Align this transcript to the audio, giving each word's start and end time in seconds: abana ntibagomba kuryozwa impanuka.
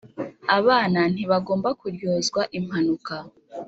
abana 0.57 0.99
ntibagomba 1.13 1.69
kuryozwa 1.79 2.41
impanuka. 2.57 3.15